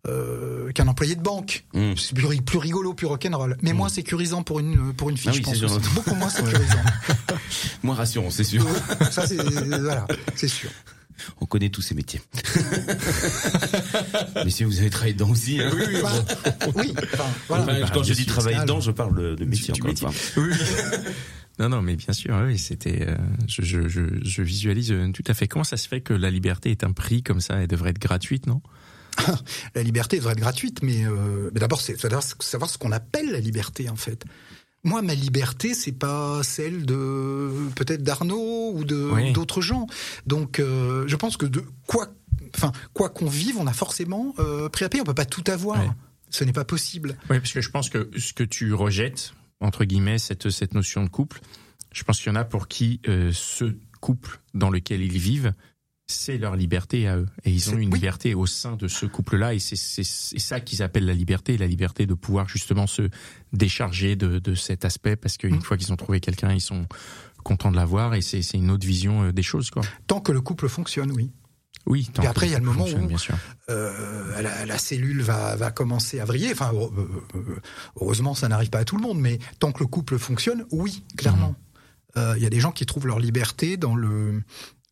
[0.07, 1.64] euh, qu'un employé de banque.
[1.75, 1.93] Mm.
[1.97, 5.31] C'est plus, ri- plus rigolo, plus rock'n'roll, mais moins sécurisant pour une pour une fille,
[5.33, 5.83] Ah oui, je pense.
[5.83, 5.95] c'est.
[5.95, 6.79] Beaucoup moins sécurisant.
[7.83, 8.67] Moins rassurant, c'est sûr.
[9.11, 10.71] Ça, c'est voilà, c'est sûr.
[11.40, 12.21] On connaît tous ces métiers.
[14.45, 15.61] Messieurs, vous avez travaillé dedans aussi.
[15.61, 15.71] Hein
[16.03, 16.12] Bah,
[16.77, 17.85] oui, enfin, voilà.
[17.85, 20.07] Enfin, quand je dis travailler dedans, je parle de, métier du encore métier.
[20.07, 20.99] une fois.
[21.61, 23.07] Non, non, mais bien sûr, oui, c'était.
[23.07, 23.14] euh,
[23.47, 25.47] je, je, je, je visualise euh, tout à fait.
[25.47, 28.01] Comment ça se fait que la liberté est un prix comme ça et devrait être
[28.01, 28.61] gratuite, non?
[29.74, 33.31] la liberté devrait être gratuite, mais, euh, mais d'abord, c'est savoir savoir ce qu'on appelle
[33.31, 34.24] la liberté, en fait.
[34.83, 39.31] Moi, ma liberté, c'est pas celle de peut-être d'Arnaud ou de Oui.
[39.31, 39.87] ou d'autres gens.
[40.27, 42.09] Donc, euh, je pense que de quoi,
[42.55, 45.00] enfin, quoi qu'on vive, on a forcément euh, pris à payer.
[45.00, 45.83] On peut pas tout avoir.
[46.29, 47.16] Ce n'est pas possible.
[47.31, 51.03] Oui, parce que je pense que ce que tu rejettes, entre guillemets, cette, cette notion
[51.05, 51.40] de couple,
[51.92, 55.55] je pense qu'il y en a pour qui euh, ce couple dans lequel ils vivent,
[56.14, 57.27] c'est leur liberté à eux.
[57.44, 57.94] Et ils ont une oui.
[57.94, 59.55] liberté au sein de ce couple-là.
[59.55, 63.09] Et c'est ça qu'ils appellent la liberté, la liberté de pouvoir justement se
[63.53, 65.62] décharger de, de cet aspect, parce qu'une Mm.
[65.62, 66.87] fois qu'ils ont trouvé quelqu'un, ils sont
[67.42, 68.14] contents de l'avoir.
[68.14, 69.83] Et c'est une autre vision euh, des choses, quoi.
[70.07, 71.31] Tant que le couple fonctionne, oui.
[71.87, 72.09] Oui.
[72.14, 73.37] tant Et après, il y a le moment où- Bien sûr.
[73.68, 76.50] euh, la, la cellule va, va commencer à vriller.
[76.53, 77.42] Enfin, euh,
[78.00, 81.03] heureusement, ça n'arrive pas à tout le monde, mais tant que le couple fonctionne, oui,
[81.18, 81.55] clairement.
[82.16, 84.42] Euh, Il y a des gens qui trouvent leur liberté dans le,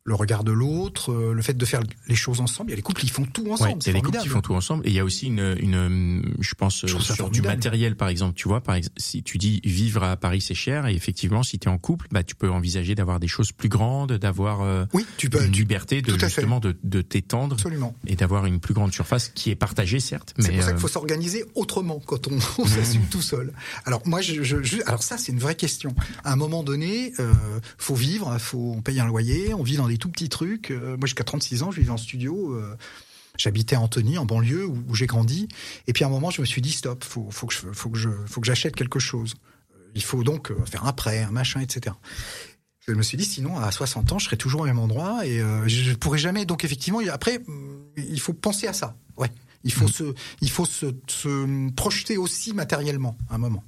[0.05, 2.69] le regard de l'autre, euh, le fait de faire les choses ensemble.
[2.69, 3.69] Il y a des couples qui font tout ensemble.
[3.69, 5.05] Ouais, il y c'est a des couples qui font tout ensemble et il y a
[5.05, 8.33] aussi une, une je pense, Je sur du matériel par exemple.
[8.35, 11.57] Tu vois, par exemple, si tu dis vivre à Paris c'est cher et effectivement si
[11.57, 14.83] tu es en couple, bah tu peux envisager d'avoir des choses plus grandes, d'avoir euh,
[14.93, 15.41] Oui, tu peux.
[15.45, 16.19] une liberté de fait.
[16.27, 17.95] justement de, de t'étendre Absolument.
[18.05, 20.81] et d'avoir une plus grande surface qui est partagée certes, C'est pour ça euh, qu'il
[20.81, 23.53] faut s'organiser autrement quand on, on s'assume tout seul.
[23.85, 25.95] Alors moi, je, je- je- alors ça, c'est une vraie question.
[26.25, 27.31] À un moment donné, euh,
[27.77, 30.71] faut vivre, faut on paye un loyer, on vit dans des tout petits trucs.
[30.71, 32.53] Euh, moi, jusqu'à 36 ans, je vivais en studio.
[32.53, 32.75] euh,
[33.37, 35.47] J'habitais à Antony, en banlieue, où, où j'ai grandi.
[35.87, 37.89] Et puis à un moment, je me suis dit stop, faut, faut que je, faut
[37.89, 39.33] que je, faut que j'achète quelque chose.
[39.95, 41.95] Il faut donc euh, faire un prêt, un machin, etc.
[42.87, 45.39] Je me suis dit, sinon, à 60 ans, je serai toujours au même endroit et
[45.41, 46.45] euh, je ne pourrai jamais.
[46.45, 47.39] Donc, effectivement, après,
[47.95, 48.97] il faut penser à ça.
[49.17, 49.31] Ouais.
[49.63, 53.63] Il faut se, il faut se, se projeter aussi matériellement, à un moment.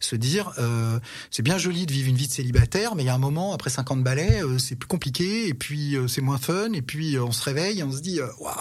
[0.00, 0.98] Se dire, euh,
[1.30, 3.52] c'est bien joli de vivre une vie de célibataire, mais il y a un moment,
[3.54, 7.16] après 50 balais, euh, c'est plus compliqué, et puis euh, c'est moins fun, et puis
[7.16, 8.54] euh, on se réveille, et on se dit, euh, waouh,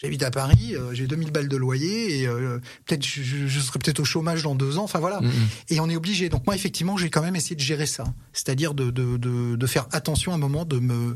[0.00, 3.78] j'habite à Paris, euh, j'ai 2000 balles de loyer, et euh, peut-être je, je- serai
[3.78, 5.20] peut-être au chômage dans deux ans, enfin voilà.
[5.68, 6.28] Et on est obligé.
[6.28, 9.66] Donc moi, effectivement, j'ai quand même essayé de gérer ça, c'est-à-dire de, de, de, de
[9.66, 11.14] faire attention à un moment, de me,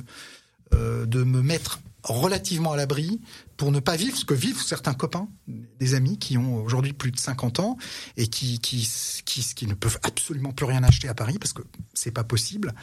[0.75, 3.21] euh, de me mettre relativement à l'abri
[3.57, 7.11] pour ne pas vivre ce que vivent certains copains, des amis qui ont aujourd'hui plus
[7.11, 7.77] de 50 ans
[8.17, 8.89] et qui, qui,
[9.25, 11.63] qui, qui ne peuvent absolument plus rien acheter à Paris parce que
[11.95, 12.75] c'est pas possible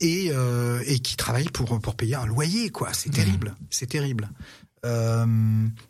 [0.00, 2.92] et, euh, et qui travaillent pour, pour payer un loyer, quoi.
[2.92, 4.30] C'est terrible, c'est terrible.
[4.84, 5.24] Euh,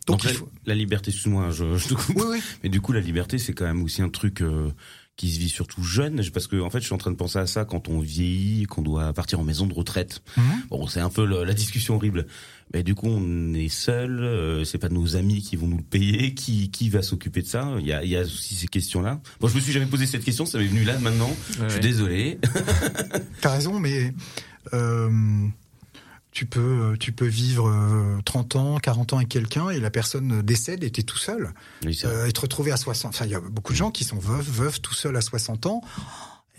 [0.07, 2.15] donc, Donc, il la, liberté, excuse-moi, je, je te coupe.
[2.15, 2.41] Oui, oui.
[2.63, 4.71] Mais du coup, la liberté, c'est quand même aussi un truc euh,
[5.17, 7.39] qui se vit surtout jeune, parce que en fait, je suis en train de penser
[7.39, 10.21] à ça quand on vieillit, qu'on doit partir en maison de retraite.
[10.37, 10.43] Mhm.
[10.69, 12.27] Bon, c'est un peu le- la discussion horrible.
[12.73, 14.19] Mais du coup, on est seul.
[14.19, 16.33] euh, c'est pas nos amis qui vont nous le payer.
[16.33, 17.75] Qui qui va s'occuper de ça?
[17.79, 19.19] Il y a, il y a aussi ces questions-là.
[19.39, 20.45] Bon, je me suis jamais posé cette question.
[20.45, 21.35] Ça m'est venu là maintenant.
[21.61, 22.39] je suis désolé.
[23.41, 24.13] T'as raison, mais
[24.73, 25.09] euh,
[26.37, 30.43] tu peux tu peux vivre euh, 30 ans, 40 ans avec quelqu'un et la personne
[30.43, 31.51] décède et t'es tout seul.
[31.83, 31.99] Oui.
[32.05, 33.09] Euh, et te retrouver à 60.
[33.15, 35.65] Enfin, il y a beaucoup de gens qui sont veufs, veufs tout seuls à 60
[35.65, 35.81] ans.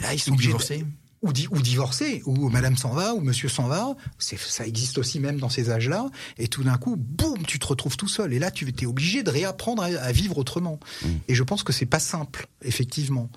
[0.01, 0.85] Là, ils sont Ou obligés de- divorcé.
[1.23, 3.95] ou, di- ou divorcés, ou madame s'en va, ou monsieur s'en va.
[4.19, 6.09] Ça existe aussi même dans ces âges-là.
[6.39, 8.33] Et tout d'un coup, boum, tu te retrouves tout seul.
[8.33, 10.81] Et là, tu es obligé de réapprendre à, à vivre autrement.
[11.29, 13.31] Et je pense que c'est pas simple, effectivement.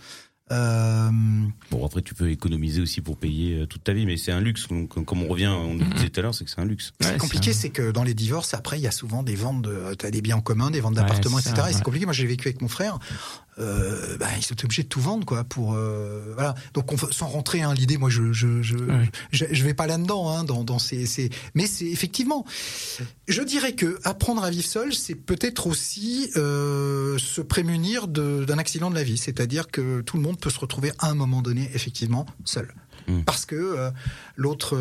[0.52, 1.10] Euh,
[1.70, 4.42] Bon, après, tu peux économiser aussi pour payer euh, toute ta vie, mais c'est un
[4.42, 4.68] luxe.
[4.68, 6.92] Donc, comme on revient, on le disait tout à l'heure, c'est que c'est un luxe.
[7.00, 8.92] Ce qui Ouais, est compliqué, c'est c'est que dans les divorces, après, il y a
[8.92, 11.62] souvent des ventes de, t'as des biens en commun, des ventes d'appartements, c'est etc.
[11.62, 11.84] ça, et c'est ouais.
[11.84, 12.06] compliqué.
[12.06, 13.00] Moi, j'ai vécu avec mon frère.
[13.60, 16.56] Euh, bah, ils étaient obligés de tout vendre, quoi, pour, euh, voilà.
[16.74, 19.10] Donc, on, sans rentrer, hein, l'idée, moi, je, je, je, Ouais.
[19.32, 22.46] je, je vais pas là-dedans, hein, dans, dans ces, ces, mais c'est effectivement,
[23.28, 28.90] je dirais que apprendre à vivre seul, c'est peut-être aussi euh, se prémunir d'un accident
[28.90, 29.18] de la vie.
[29.18, 32.74] C'est-à-dire que tout le monde peut se retrouver à un moment donné, effectivement, seul.
[33.08, 33.24] Mm.
[33.24, 33.92] Parce que
[34.36, 34.78] l'autre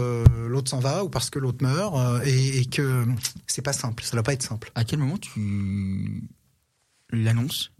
[0.46, 3.04] l'autre s'en va ou parce que l'autre meurt et, et que
[3.46, 4.70] c'est pas simple, ça doit pas être simple.
[4.74, 6.22] À quel moment tu
[7.10, 7.72] l'annonces,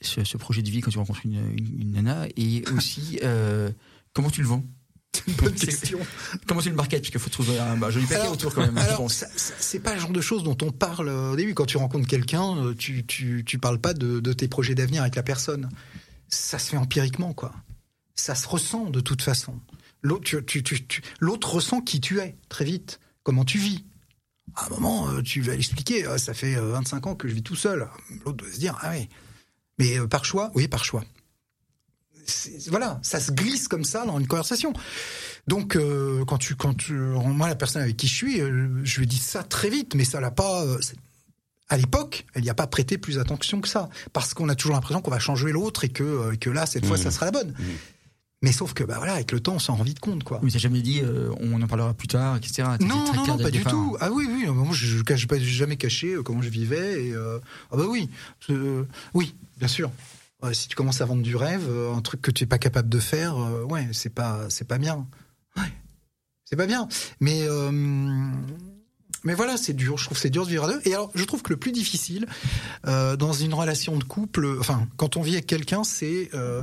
[0.00, 3.70] ce, ce projet de vie quand tu rencontres une, une, une nana, et aussi euh,
[4.12, 4.64] comment tu le vends?
[5.40, 5.98] Bonne question.
[6.46, 7.02] Comment tu le marketes?
[7.02, 10.00] Parce qu'il faut trouver un bah, joli paquet autour quand même, Alors, c'est pas le
[10.00, 11.54] genre de choses dont on parle euh, au début.
[11.54, 15.02] Quand tu rencontres quelqu'un, euh, tu, tu, tu parles pas de, de tes projets d'avenir
[15.02, 15.68] avec la personne.
[16.28, 17.54] Ça se fait empiriquement, quoi.
[18.16, 19.60] Ça se ressent de toute façon.
[20.02, 20.62] L'autre tu,
[21.46, 23.84] ressent qui tu es, très vite, comment tu vis.
[24.56, 26.06] À un moment, tu vas l'expliquer.
[26.06, 27.88] euh, Ça fait euh, 25 ans que je vis tout seul.
[28.26, 29.08] L'autre doit se dire, ah oui.
[29.78, 31.04] Mais euh, par choix Oui, par choix.
[32.68, 34.72] Voilà, ça se glisse comme ça dans une conversation.
[35.46, 39.00] Donc, euh, quand tu, quand tu, moi, la personne avec qui je suis, euh, je
[39.00, 40.64] lui dis ça très vite, mais ça l'a pas.
[40.64, 40.78] euh,
[41.68, 44.74] à l'époque, elle n'y a pas prêté plus attention que ça, parce qu'on a toujours
[44.74, 47.02] l'impression qu'on va changer l'autre et que, euh, que là, cette fois, Mhm.
[47.02, 47.54] ça sera la bonne.
[48.44, 50.38] Mais sauf que, bah voilà, avec le temps, on s'en rend vite compte, quoi.
[50.42, 52.68] Mais t'as jamais dit euh, on en parlera plus tard, etc.
[52.78, 53.72] Non, non, non, pas du départ.
[53.72, 53.96] tout.
[54.00, 57.06] Ah oui, oui, moi je, j'ai jamais caché euh, comment je vivais.
[57.06, 57.38] Et, euh,
[57.72, 58.10] ah bah oui,
[58.50, 59.90] Euh, oui, bien sûr.
[60.52, 62.90] Si tu commences à vendre du rêve, euh, un truc que tu es pas capable
[62.90, 65.06] de faire, euh, ouais, c'est pas, c'est pas bien.
[65.56, 65.72] Ouais,
[66.44, 66.86] c'est pas bien.
[67.20, 67.70] Mais euh,
[69.24, 69.96] mais voilà, c'est dur.
[69.96, 70.82] Je trouve c'est dur de vivre à deux.
[70.84, 72.26] Et alors, je trouve que le plus difficile
[72.86, 76.62] euh, dans une relation de couple, enfin, quand on vit avec quelqu'un, c'est euh,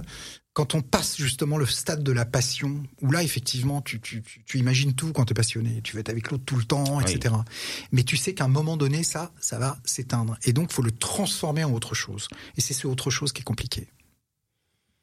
[0.54, 4.44] quand on passe justement le stade de la passion, où là, effectivement, tu, tu, tu,
[4.44, 5.82] tu imagines tout quand tu es passionné.
[5.82, 7.04] Tu vas être avec l'autre tout le temps, Oui.
[7.08, 7.34] etc.
[7.94, 10.38] Mais tu sais qu'à un moment donné, ça, ça va s'éteindre.
[10.44, 12.28] Et donc, faut le transformer en autre chose.
[12.58, 13.88] Et c'est ce autre chose qui est compliqué.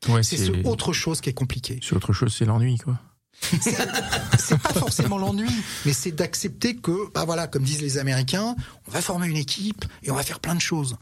[0.09, 1.81] Ouais, C'est ce autre chose qui est compliqué.
[1.83, 2.99] c'est autre chose, c'est l'ennui, quoi.
[4.39, 5.49] c'est pas forcément l'ennui,
[5.87, 8.57] mais c'est d'accepter que, bah voilà, comme disent les Américains,
[8.87, 10.97] on va former une équipe et on va faire plein de choses.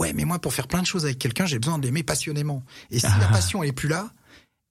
[0.00, 2.64] Ouais, mais moi, pour faire plein de choses avec quelqu'un, j'ai besoin de l'aimer passionnément.
[2.90, 3.32] Et si la Ah.
[3.32, 4.08] passion, est plus là,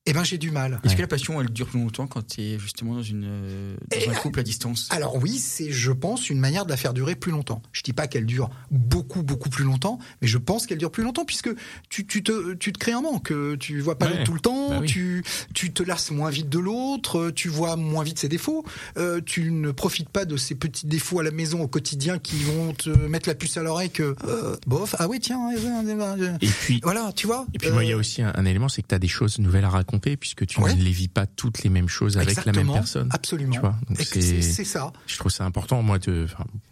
[0.05, 0.79] eh ben, j'ai du mal.
[0.83, 0.95] Est-ce Ouais.
[0.95, 4.11] que la passion, elle dure plus longtemps quand tu es justement dans, une, euh, dans
[4.11, 4.87] un couple à distance?
[4.91, 7.61] Alors oui, c'est, je pense, une manière de la faire durer plus longtemps.
[7.73, 11.03] Je dis pas qu'elle dure beaucoup, beaucoup plus longtemps, mais je pense qu'elle dure plus
[11.03, 11.49] longtemps puisque
[11.89, 13.31] tu, tu te, tu te crées un manque.
[13.59, 14.11] Tu vois pas Ouais.
[14.13, 14.87] l'autre tout le temps, Bah oui.
[14.87, 18.65] tu, tu te lasses moins vite de l'autre, tu vois moins vite ses défauts,
[18.97, 22.37] euh, tu ne profites pas de ces petits défauts à la maison au quotidien qui
[22.43, 26.15] vont te mettre la puce à l'oreille que, euh, bof, ah oui, tiens, euh, euh,
[26.23, 27.45] euh, Et puis, voilà, tu vois.
[27.53, 28.99] et puis moi, il y a euh, aussi un, un élément, c'est que tu as
[28.99, 30.73] des choses nouvelles à raconter, puisque tu Ouais.
[30.75, 33.09] ne les vis pas toutes les mêmes choses avec la même personne.
[33.11, 33.53] Absolument.
[33.53, 34.91] Tu vois, donc c'est- ça.
[35.07, 36.27] Je trouve ça important, moi, de,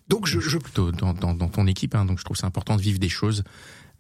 [0.10, 2.82] Donc je, je dans, dans, dans ton équipe, hein, donc je trouve ça important de
[2.82, 3.44] vivre des choses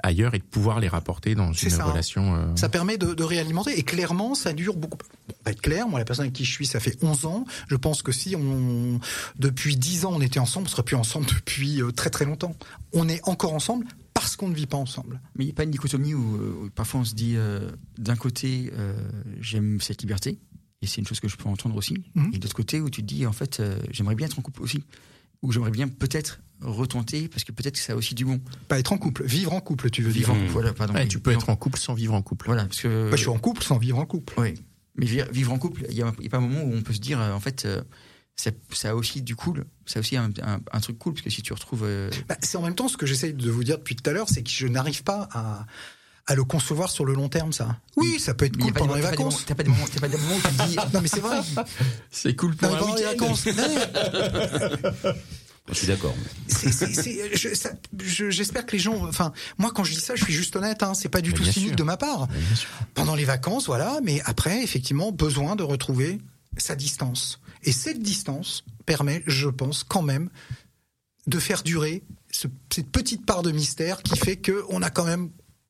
[0.03, 1.83] ailleurs et de pouvoir les rapporter dans une ça.
[1.85, 2.35] relation.
[2.35, 4.99] euh, Ça permet de, de réalimenter et clairement ça dure beaucoup.
[5.27, 7.45] Bon, pas être clair, moi la personne avec qui je suis ça fait 11 ans.
[7.67, 8.99] Je pense que si on
[9.39, 12.55] depuis 10 ans on était ensemble, on serait plus ensemble depuis euh, très très longtemps.
[12.93, 13.87] On est encore ensemble
[14.19, 15.21] parce qu'on ne vit pas ensemble.
[15.35, 17.71] Mais il n'y a pas une dichotomie où, euh, où parfois on se dit euh,
[17.97, 18.93] d'un côté euh,
[19.39, 20.39] j'aime cette liberté
[20.81, 22.31] et c'est une chose que je peux entendre aussi Mhm.
[22.33, 24.41] et de l'autre côté où tu te dis en fait euh, j'aimerais bien être en
[24.41, 24.83] couple aussi
[25.41, 28.79] ou j'aimerais bien peut-être retenter parce que peut-être que ça a aussi du bon Pas
[28.79, 30.41] être en couple, vivre en couple, tu veux vivre en dire.
[30.43, 32.45] couple voilà pardon ouais, tu peux Vivre être en couple sans vivre en couple.
[32.47, 34.33] voilà parce que Moi, je suis en couple sans vivre en couple.
[34.39, 34.55] Oui,
[34.95, 36.73] mais vi- vivre en couple, il n'y a, il y a pas un moment où
[36.73, 37.83] on peut se dire, euh, en fait, euh,
[38.39, 41.23] ça, ça a aussi du cool, ça a aussi un, un- un truc cool, parce
[41.23, 41.83] que si tu retrouves...
[41.83, 44.13] euh, Bah, c'est en même temps ce que j'essaye de vous dire depuis tout à
[44.13, 45.65] l'heure, c'est que je n'arrive pas à,
[46.27, 47.79] à le concevoir sur le long terme, ça.
[47.95, 49.43] Oui, ça peut être mais cool pendant des- les vacances.
[49.47, 50.75] T'as pas des moments, t'as pas des moments où tu dis...
[50.93, 51.39] Non mais c'est vrai.
[52.11, 53.45] C'est cool pour pendant les vacances.
[55.69, 56.13] Non, mais Je suis d'accord.
[57.93, 59.05] J'espère que les gens.
[59.05, 60.81] Enfin, moi, quand je dis ça, je suis juste honnête.
[60.81, 61.75] Hein, c'est pas du Mais tout cynique sûr.
[61.75, 62.27] de ma part.
[62.93, 63.99] Pendant les vacances, voilà.
[64.03, 66.19] Mais après, effectivement, besoin de retrouver
[66.57, 67.41] sa distance.
[67.67, 70.29] Et cette distance permet, je pense, quand même,
[71.27, 72.01] de faire durer
[72.31, 75.29] ce- cette petite part de mystère qui fait que on a quand même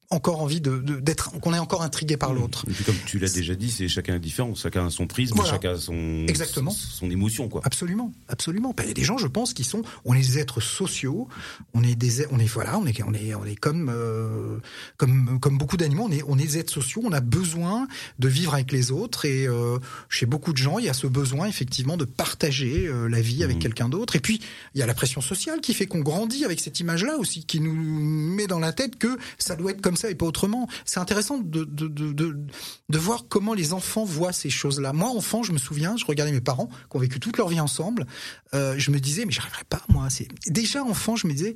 [0.09, 2.63] encore envie de d'être, qu'on est encore intrigué par l'autre.
[2.69, 5.35] Et puis comme tu l'as déjà dit, c'est chacun est différent, chacun a son prisme,
[5.35, 5.51] Voilà.
[5.51, 6.71] chacun a son Exactement.
[6.71, 7.59] son émotion quoi.
[7.65, 8.73] Absolument, absolument.
[8.75, 11.27] Ben, Il y a des gens, je pense, qui sont, on est des êtres sociaux,
[11.73, 14.59] on est des, on est voilà, on est, on est, on est comme, euh,
[14.95, 17.87] comme, comme beaucoup d'animaux, on est, on est des êtres sociaux, on a besoin
[18.19, 21.07] de vivre avec les autres et euh, chez beaucoup de gens, il y a ce
[21.07, 23.61] besoin effectivement de partager euh, la vie avec Mhm.
[23.61, 24.15] quelqu'un d'autre.
[24.15, 24.39] Et puis
[24.73, 27.59] il y a la pression sociale qui fait qu'on grandit avec cette image-là aussi, qui
[27.59, 30.67] nous met dans la tête que ça doit être comme ça et pas autrement.
[30.85, 34.93] C'est intéressant de, de, de, de, voir comment les enfants voient ces choses-là.
[34.93, 37.59] Moi, enfant, je me souviens, je regardais mes parents qui ont vécu toute leur vie
[37.59, 38.05] ensemble.
[38.53, 40.09] Euh, je me disais, mais j'arriverai pas, moi.
[40.09, 41.55] C'est déjà enfant, je me disais,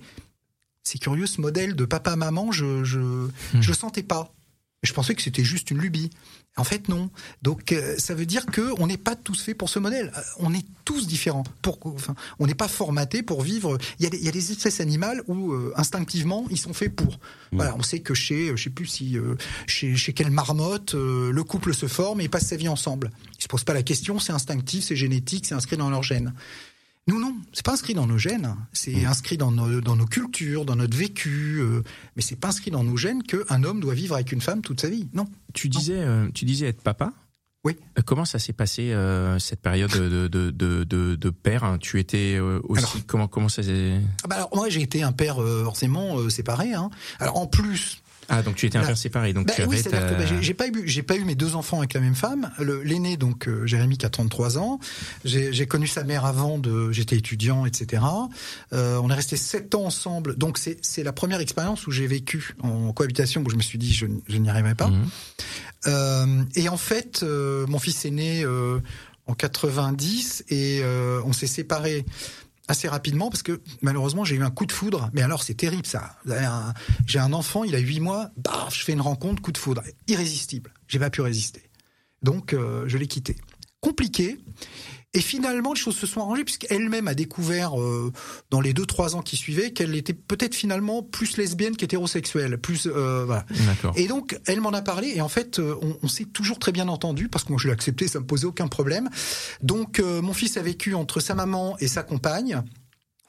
[0.83, 3.27] c'est curieux ce modèle de papa-maman, je je
[3.59, 4.33] je le sentais pas.
[4.83, 6.09] Je pensais que c'était juste une lubie.
[6.57, 7.09] En fait, non.
[7.43, 10.11] Donc, euh, ça veut dire que on n'est pas tous faits pour ce modèle.
[10.17, 11.43] Euh, On est tous différents.
[11.61, 13.77] Pour, enfin, on n'est pas formaté pour vivre.
[13.99, 16.73] Il y a des, il y a des espèces animales où euh, instinctivement ils sont
[16.73, 17.19] faits pour.
[17.51, 19.35] Voilà, on sait que chez, euh, je sais plus si euh,
[19.67, 23.11] chez, chez quelle marmotte euh, le couple se forme et passe sa vie ensemble.
[23.37, 24.19] Ils se posent pas la question.
[24.19, 26.33] C'est instinctif, c'est génétique, c'est inscrit dans leur gène.
[27.07, 28.55] Nous, non, c'est pas inscrit dans nos gènes.
[28.73, 31.57] C'est inscrit dans nos, dans nos cultures, dans notre vécu.
[31.59, 31.81] euh,
[32.15, 34.81] mais c'est pas inscrit dans nos gènes qu'un homme doit vivre avec une femme toute
[34.81, 35.07] sa vie.
[35.13, 35.25] Non.
[35.53, 37.11] Tu disais, euh, tu disais être papa.
[37.63, 37.75] Oui.
[37.97, 40.83] Euh, Comment ça s'est passé euh, cette période de de
[41.15, 41.77] de père hein?
[41.79, 45.11] Tu étais aussi Alors- comment comment ça s'est Ah bah alors, moi, j'ai été un
[45.11, 46.73] père forcément séparé.
[46.73, 46.89] Hein.
[47.19, 50.07] Alors en plus, Ah donc tu étais un père séparé donc Bah tu oui, c'est-à-dire
[50.07, 52.15] ta- que bah, j'ai- pas eu, j'ai pas eu mes deux enfants avec la même
[52.15, 52.49] femme.
[52.59, 54.79] Le- L'aîné, donc euh, Jérémy, qui a 33 ans.
[55.25, 58.03] J'ai connu sa mère avant de, j'étais étudiant, etc.
[58.73, 60.35] Euh, on est resté sept ans ensemble.
[60.37, 63.77] Donc c'est c'est la première expérience où j'ai vécu en cohabitation où je me suis
[63.77, 64.87] dit je, je n'y arriverai pas.
[64.87, 65.05] Mhm.
[65.87, 68.79] Euh, et en fait, euh, mon fils est né euh,
[69.27, 72.05] en 90 et euh, on s'est séparés
[72.71, 75.09] assez rapidement parce que malheureusement j'ai eu un coup de foudre.
[75.13, 76.17] Mais alors c'est terrible ça.
[77.05, 79.83] J'ai un enfant, il a 8 mois, baf, je fais une rencontre, coup de foudre,
[80.07, 80.73] irrésistible.
[80.87, 81.69] J'ai pas pu résister.
[82.23, 83.35] Donc euh, je l'ai quitté.
[83.81, 84.39] Compliqué.
[85.13, 88.13] Et finalement, les choses se sont arrangées puisqu'elle-même a découvert euh,
[88.49, 92.87] dans les deux trois ans qui suivaient qu'elle était peut-être finalement plus lesbienne qu'hétérosexuelle, plus
[92.87, 93.45] euh, voilà.
[93.67, 93.93] D'accord.
[93.97, 96.71] Et donc, elle m'en a parlé, et en fait, euh, on, on s'est toujours très
[96.71, 99.09] bien entendu, parce que moi, je l'ai accepté, ça me posait aucun problème.
[99.61, 102.63] Donc, euh, mon fils a vécu entre sa maman et sa compagne,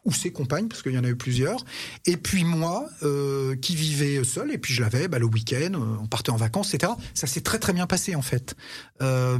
[0.05, 1.65] ou ses compagnes, parce qu'il y en a eu plusieurs,
[2.07, 5.97] et puis moi, euh, qui vivais seul, et puis je l'avais bah, le week-end, euh,
[6.03, 6.93] on partait en vacances, etc.
[7.15, 8.57] Ça s'est très très bien passé, en fait.
[9.01, 9.39] Euh,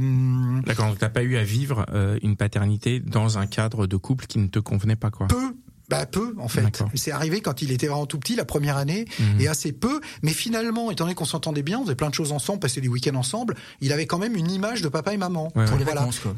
[0.65, 0.87] D'accord.
[0.87, 4.39] Donc t'as pas eu à vivre euh, une paternité dans un cadre de couple qui
[4.39, 5.27] ne te convenait pas quoi.
[5.27, 5.55] peu.
[5.89, 6.61] Bah peu en fait.
[6.61, 6.89] D'accord.
[6.95, 9.41] C'est arrivé quand il était vraiment tout petit, la première année, Mhm.
[9.41, 9.99] et assez peu.
[10.21, 12.87] Mais finalement, étant donné qu'on s'entendait bien, on faisait plein de choses ensemble, passait des
[12.87, 15.51] week-ends ensemble, il avait quand même une image de papa et maman.
[15.55, 15.99] Ouais, Pour les Voilà.
[16.01, 16.35] vacances, quoi.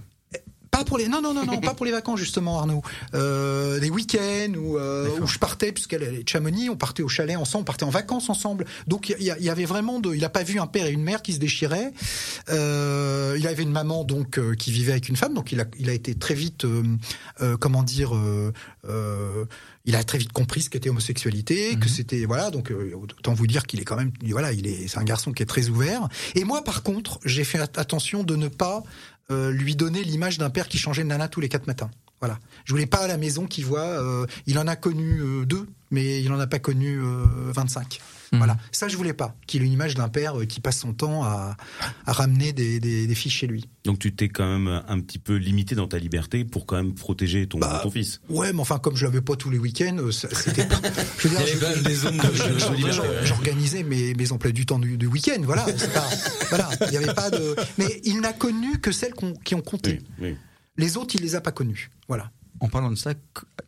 [0.75, 2.81] Pas pour les non non non non pas pour les vacances justement Arnaud.
[3.13, 7.07] Euh, des week-ends où, euh, où je partais puisqu'elle est de Chamonix, on partait au
[7.07, 8.65] chalet ensemble, on partait en vacances ensemble.
[8.85, 11.21] Donc il y, avait vraiment de, il a pas vu un père et une mère
[11.21, 11.93] qui se déchiraient.
[12.49, 15.65] Euh, il avait une maman donc euh, qui vivait avec une femme, donc il a
[15.79, 16.83] il a été très vite euh,
[17.41, 18.15] euh, comment dire.
[18.15, 18.51] euh,
[18.87, 19.45] euh,
[19.87, 23.45] il a très vite compris ce qu'était homosexualité, que c'était voilà donc euh, autant vous
[23.45, 26.07] dire qu'il est quand même voilà il est c'est un garçon qui est très ouvert.
[26.33, 28.83] Et moi par contre j'ai fait at- attention de ne pas
[29.31, 31.89] euh, lui donner l'image d'un père qui changeait de nana tous les quatre matins.
[32.21, 32.39] Voilà.
[32.63, 33.79] Je voulais pas à la maison qu'il voit.
[33.81, 37.99] euh, il en a connu euh, deux, mais il en a pas connu euh, 25.
[38.35, 38.39] Mhm.
[38.39, 40.93] Voilà, ça je voulais pas qu'il ait une image d'un père euh, qui passe son
[40.93, 41.55] temps à,
[42.05, 43.69] à ramener des, des, des filles chez lui.
[43.83, 46.93] Donc tu t'es quand même un petit peu limité dans ta liberté pour quand même
[46.93, 48.21] protéger ton, Bah, ton fils.
[48.29, 50.79] Ouais, mais enfin comme je l'avais pas tous les week-ends, euh, ça- c'était pas.
[51.19, 51.45] Je veux dire,
[51.77, 55.41] je- des zones je- je- je- J'organisais mes, mes emplois du temps du, du week-end,
[55.43, 55.63] voilà.
[55.93, 56.09] pas-
[56.49, 57.55] voilà, il n'y avait pas de.
[57.77, 59.99] Mais il n'a connu que celles qui ont compté.
[60.19, 60.35] Oui, oui.
[60.77, 61.89] Les autres, il les a pas connues.
[62.09, 62.31] Voilà.
[62.59, 63.13] En parlant de ça,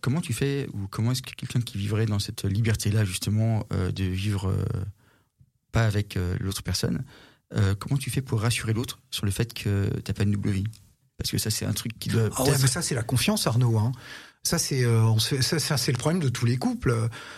[0.02, 3.92] comment tu fais ou comment est-ce que quelqu'un qui vivrait dans cette liberté-là justement euh,
[3.92, 4.64] de vivre euh,
[5.72, 7.04] pas avec euh, l'autre personne,
[7.80, 10.66] comment tu fais pour rassurer l'autre sur le fait que t'as pas une double vie?
[11.18, 12.30] Parce que ça c'est un truc qui doit.
[12.36, 13.78] Ah ouais, mais ça c'est la confiance, Arnaud.
[13.78, 13.94] Hein.
[14.48, 16.94] Ça c'est euh, le problème de tous les couples.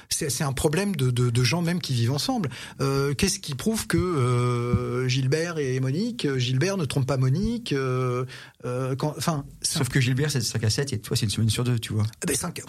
[0.09, 2.49] C'est un problème de, de, de gens même qui vivent ensemble.
[2.81, 7.73] Euh, Qu'est-ce qui prouve que euh, Gilbert et Monique, euh, Gilbert ne trompe pas Monique
[7.73, 8.25] euh,
[8.65, 11.15] euh, quand, Enfin, c'est un Sauf que Gilbert c'est de 5 à 7 et toi
[11.17, 12.03] c'est une semaine sur deux, tu vois.
[12.21, 12.61] Ah ben, cinq-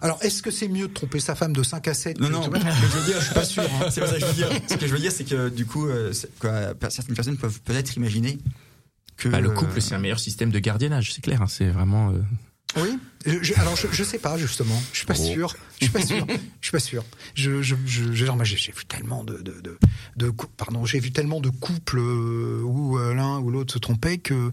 [0.00, 2.42] Alors, est-ce que c'est mieux de tromper sa femme de 5 à 7 Non, non,
[2.42, 3.62] je veux dire, je suis pas sûr.
[3.62, 3.86] hein.
[3.90, 4.48] C'est pas ça que je veux dire.
[4.68, 7.96] Ce que je veux dire, c'est que du coup, euh, quoi, certaines personnes peuvent peut-être
[7.96, 8.38] imaginer
[9.16, 9.28] que.
[9.28, 11.40] Bah, le euh, couple, c'est un meilleur système de gardiennage, c'est clair.
[11.42, 12.12] hein, c'est vraiment.
[12.76, 12.98] Euh, Oui.
[13.26, 14.80] Je, je- alors, je, je sais pas, justement.
[14.92, 15.24] Je suis pas Oh.
[15.24, 15.54] sûr.
[15.80, 16.26] Je suis pas sûr.
[16.28, 17.04] Je suis pas sûr.
[17.34, 19.78] Je, je, j'ai vu tellement de, de, de,
[20.16, 24.18] de pardon, j'ai vu tellement de couples euh, où euh, l'un ou l'autre se trompait
[24.18, 24.50] que.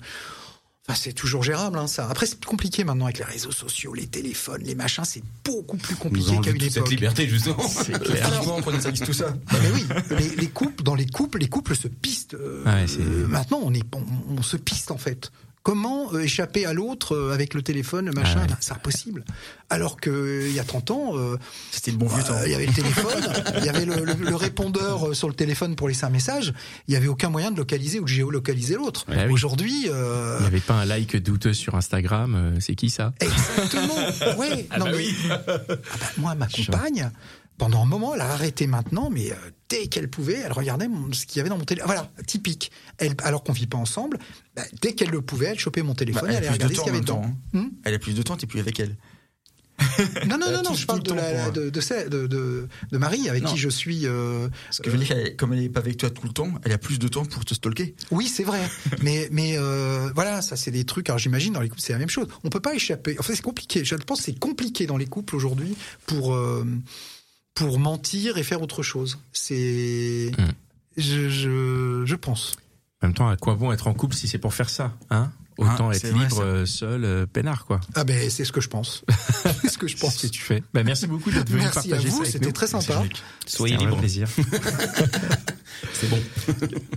[0.90, 2.10] Enfin, c'est toujours gérable, hein, ça.
[2.10, 5.06] Après, c'est compliqué maintenant avec les réseaux sociaux, les téléphones, les machins.
[5.06, 6.90] C'est beaucoup plus compliqué qu'à une toute cette époque.
[6.90, 7.66] liberté justement.
[7.70, 8.28] C'est clair.
[8.28, 9.34] Effectivement, on prenait tout ça.
[9.54, 9.86] Mais oui,
[10.18, 12.34] les, les couples, dans les couples, les couples se pistent.
[12.34, 14.04] euh, Ouais, euh, maintenant, on est, on,
[14.40, 15.32] on se piste en fait.
[15.64, 18.48] Comment euh, échapper à l'autre euh, avec le téléphone, le machin Ah ouais.
[18.50, 19.24] ben, C'est impossible.
[19.70, 21.38] Alors que il y a 30 ans, euh,
[21.72, 22.34] C'était le bon vieux temps.
[22.34, 23.24] euh, il y avait le téléphone,
[23.60, 26.54] il y avait le, le- le répondeur euh, sur le téléphone pour laisser un message.
[26.88, 29.06] Il n'y avait aucun moyen de localiser ou de géolocaliser l'autre.
[29.08, 29.32] Ouais, oui.
[29.32, 32.36] Aujourd'hui, euh, Il n'y avait pas un like douteux sur Instagram.
[32.36, 33.14] euh, c'est qui ça?
[33.22, 33.96] Exactement.
[34.38, 34.68] Ouais.
[34.70, 35.16] Ah non, bah mais- oui.
[35.32, 35.60] Ah bah,
[36.18, 37.10] moi, ma compagne,
[37.58, 39.36] pendant un moment, elle a arrêté maintenant, mais euh,
[39.70, 41.88] dès qu'elle pouvait, elle regardait ce qu'il y avait dans mon téléphone.
[41.88, 42.72] Voilà, typique.
[42.98, 44.18] Elle, alors qu'on vit pas ensemble,
[44.56, 46.64] bah, dès qu'elle le pouvait, elle chopait mon téléphone Bah, et elle elle plus de
[46.64, 47.22] regarder ce qu'il y en avait dedans.
[47.56, 47.70] hein.
[47.84, 48.96] Elle a plus de temps, t'es plus avec elle.
[50.28, 53.28] Non, non, non, non, je parle de, la, de, de, celle- de, de, de Marie,
[53.30, 53.52] avec Non.
[53.52, 54.06] qui je suis.
[54.06, 56.52] euh, Ce que je veux dire, comme elle est pas avec toi tout le temps,
[56.64, 57.96] elle a plus de temps pour te stalker.
[58.12, 58.62] Oui, c'est vrai.
[59.02, 61.10] mais mais euh, voilà, ça c'est des trucs.
[61.10, 62.28] Alors j'imagine dans les couples c'est la même chose.
[62.44, 63.16] On peut pas échapper.
[63.20, 63.84] Enfin c'est compliqué.
[63.84, 66.66] Je pense que c'est compliqué dans les couples aujourd'hui pour euh,
[67.54, 69.20] pour mentir et faire autre chose.
[69.32, 70.52] C'est Mm.
[70.98, 72.54] je, je je pense.
[73.02, 75.32] En même temps, à quoi bon être en couple si c'est pour faire ça hein?
[75.58, 77.80] Autant Ah, être vrai, libre euh, seul, euh, peinard quoi.
[77.96, 79.04] Ah ben c'est ce que je pense.
[79.62, 80.22] c'est ce que je C'est ce pense.
[80.22, 80.64] que tu fais.
[80.74, 83.04] Bah, merci beaucoup d'être venu Merci partager à ça vous, avec c'était très sympa.
[83.46, 83.98] Soyez libre.
[83.98, 84.28] plaisir.
[85.94, 86.20] C'est bon.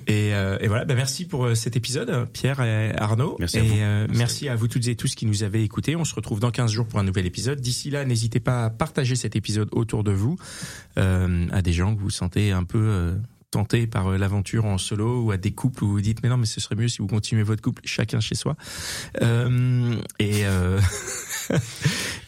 [0.07, 3.37] Et, euh, et voilà, bah merci pour cet épisode, Pierre et Arnaud.
[3.38, 3.75] Merci et à vous.
[3.81, 5.97] euh, merci à vous toutes et tous qui nous avez écoutés.
[5.97, 7.61] On se retrouve dans 15 jours pour un nouvel épisode.
[7.61, 10.37] D'ici là, n'hésitez pas à partager cet épisode autour de vous,
[10.99, 13.14] euh, à des gens que vous sentez un peu
[13.64, 16.47] par euh, l'aventure en solo ou à des couples où vous dites mais non mais
[16.47, 18.57] ce serait mieux si vous continuez votre couple chacun chez soi.
[19.23, 20.81] Euh, et euh,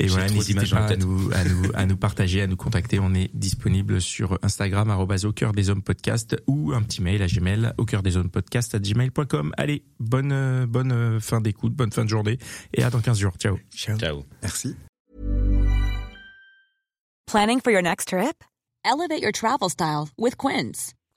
[0.01, 2.99] et voilà, n'hésitez pas à nous, à nous à nous partager, à nous contacter.
[2.99, 7.27] On est disponible sur Instagram au cœur des hommes podcast ou un petit mail à
[7.27, 9.53] Gmail au cœur des hommes podcast à gmail.com.
[9.57, 12.39] Allez, bonne bonne fin d'écoute, bonne fin de journée
[12.75, 13.35] et à dans 15 jours.
[13.39, 13.59] Ciao.
[13.75, 14.25] Ciao.
[14.43, 14.77] Merci.
[17.27, 18.43] Planning for your next trip?
[18.85, 20.95] Elevate your travel style with Quince.